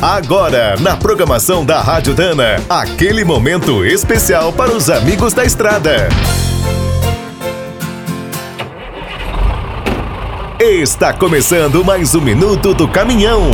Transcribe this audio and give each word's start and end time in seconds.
Agora, 0.00 0.76
na 0.78 0.94
programação 0.94 1.64
da 1.64 1.80
Rádio 1.80 2.12
Dana, 2.14 2.62
aquele 2.68 3.24
momento 3.24 3.82
especial 3.82 4.52
para 4.52 4.70
os 4.70 4.90
amigos 4.90 5.32
da 5.32 5.42
estrada. 5.42 6.08
Está 10.60 11.14
começando 11.14 11.82
mais 11.82 12.14
um 12.14 12.20
minuto 12.20 12.74
do 12.74 12.86
caminhão. 12.86 13.50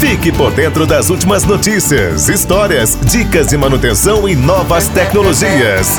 Fique 0.00 0.32
por 0.32 0.50
dentro 0.52 0.84
das 0.84 1.10
últimas 1.10 1.44
notícias, 1.44 2.28
histórias, 2.28 2.98
dicas 3.00 3.46
de 3.46 3.56
manutenção 3.56 4.28
e 4.28 4.34
novas 4.34 4.88
tecnologias. 4.88 5.96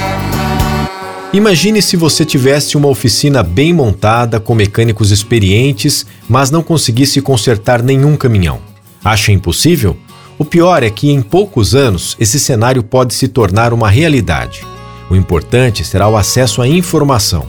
Imagine 1.32 1.82
se 1.82 1.96
você 1.96 2.26
tivesse 2.26 2.76
uma 2.76 2.90
oficina 2.90 3.42
bem 3.42 3.74
montada 3.74 4.42
com 4.42 4.54
mecânicos 4.54 5.10
experientes, 5.10 6.06
mas 6.28 6.52
não 6.52 6.62
conseguisse 6.62 7.22
consertar 7.22 7.82
nenhum 7.82 8.18
caminhão. 8.18 8.75
Acha 9.06 9.32
impossível? 9.32 9.96
O 10.40 10.44
pior 10.44 10.82
é 10.82 10.90
que 10.90 11.12
em 11.12 11.22
poucos 11.22 11.76
anos 11.76 12.18
esse 12.20 12.40
cenário 12.40 12.82
pode 12.82 13.14
se 13.14 13.28
tornar 13.28 13.72
uma 13.72 13.88
realidade. 13.88 14.66
O 15.12 15.16
importante 15.16 15.86
será 15.86 16.08
o 16.08 16.18
acesso 16.18 16.60
à 16.60 16.68
informação. 16.68 17.46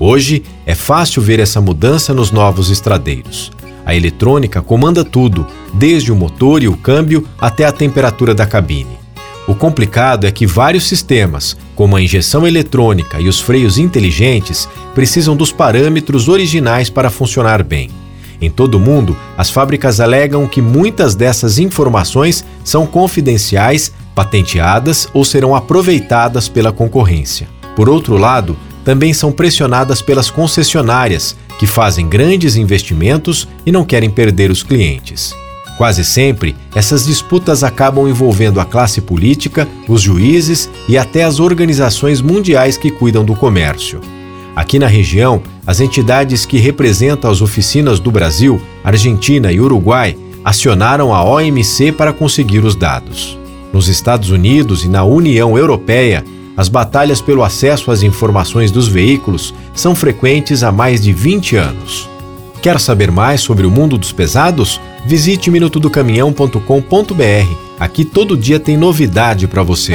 Hoje 0.00 0.42
é 0.64 0.74
fácil 0.74 1.20
ver 1.20 1.40
essa 1.40 1.60
mudança 1.60 2.14
nos 2.14 2.30
novos 2.30 2.70
estradeiros. 2.70 3.52
A 3.84 3.94
eletrônica 3.94 4.62
comanda 4.62 5.04
tudo, 5.04 5.46
desde 5.74 6.10
o 6.10 6.16
motor 6.16 6.62
e 6.62 6.68
o 6.68 6.76
câmbio 6.76 7.28
até 7.38 7.66
a 7.66 7.72
temperatura 7.72 8.34
da 8.34 8.46
cabine. 8.46 8.98
O 9.46 9.54
complicado 9.54 10.26
é 10.26 10.32
que 10.32 10.46
vários 10.46 10.88
sistemas, 10.88 11.54
como 11.76 11.96
a 11.96 12.00
injeção 12.00 12.46
eletrônica 12.46 13.20
e 13.20 13.28
os 13.28 13.38
freios 13.38 13.76
inteligentes, 13.76 14.66
precisam 14.94 15.36
dos 15.36 15.52
parâmetros 15.52 16.28
originais 16.28 16.88
para 16.88 17.10
funcionar 17.10 17.62
bem. 17.62 17.90
Em 18.44 18.50
todo 18.50 18.74
o 18.74 18.80
mundo, 18.80 19.16
as 19.38 19.48
fábricas 19.48 20.00
alegam 20.00 20.46
que 20.46 20.60
muitas 20.60 21.14
dessas 21.14 21.58
informações 21.58 22.44
são 22.62 22.86
confidenciais, 22.86 23.90
patenteadas 24.14 25.08
ou 25.14 25.24
serão 25.24 25.54
aproveitadas 25.54 26.46
pela 26.46 26.70
concorrência. 26.70 27.48
Por 27.74 27.88
outro 27.88 28.18
lado, 28.18 28.54
também 28.84 29.14
são 29.14 29.32
pressionadas 29.32 30.02
pelas 30.02 30.28
concessionárias, 30.28 31.34
que 31.58 31.66
fazem 31.66 32.06
grandes 32.06 32.54
investimentos 32.54 33.48
e 33.64 33.72
não 33.72 33.82
querem 33.82 34.10
perder 34.10 34.50
os 34.50 34.62
clientes. 34.62 35.34
Quase 35.78 36.04
sempre, 36.04 36.54
essas 36.74 37.06
disputas 37.06 37.64
acabam 37.64 38.06
envolvendo 38.06 38.60
a 38.60 38.64
classe 38.66 39.00
política, 39.00 39.66
os 39.88 40.02
juízes 40.02 40.68
e 40.86 40.98
até 40.98 41.24
as 41.24 41.40
organizações 41.40 42.20
mundiais 42.20 42.76
que 42.76 42.90
cuidam 42.90 43.24
do 43.24 43.34
comércio. 43.34 44.02
Aqui 44.54 44.78
na 44.78 44.86
região, 44.86 45.42
as 45.66 45.80
entidades 45.80 46.46
que 46.46 46.58
representam 46.58 47.30
as 47.30 47.42
oficinas 47.42 47.98
do 47.98 48.10
Brasil, 48.10 48.60
Argentina 48.84 49.50
e 49.50 49.60
Uruguai 49.60 50.16
acionaram 50.44 51.12
a 51.12 51.24
OMC 51.24 51.90
para 51.92 52.12
conseguir 52.12 52.64
os 52.64 52.76
dados. 52.76 53.36
Nos 53.72 53.88
Estados 53.88 54.30
Unidos 54.30 54.84
e 54.84 54.88
na 54.88 55.02
União 55.02 55.58
Europeia, 55.58 56.24
as 56.56 56.68
batalhas 56.68 57.20
pelo 57.20 57.42
acesso 57.42 57.90
às 57.90 58.04
informações 58.04 58.70
dos 58.70 58.86
veículos 58.86 59.52
são 59.74 59.94
frequentes 59.94 60.62
há 60.62 60.70
mais 60.70 61.00
de 61.00 61.12
20 61.12 61.56
anos. 61.56 62.08
Quer 62.62 62.78
saber 62.78 63.10
mais 63.10 63.40
sobre 63.40 63.66
o 63.66 63.70
mundo 63.70 63.98
dos 63.98 64.12
pesados? 64.12 64.80
Visite 65.04 65.50
minutodocaminhão.com.br. 65.50 67.54
Aqui 67.78 68.04
todo 68.04 68.36
dia 68.36 68.60
tem 68.60 68.76
novidade 68.76 69.48
para 69.48 69.62
você. 69.62 69.94